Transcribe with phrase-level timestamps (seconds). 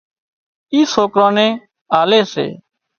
[0.73, 1.51] اِي سوڪران نين
[1.99, 2.47] آلي سي